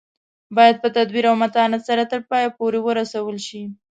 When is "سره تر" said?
1.89-2.19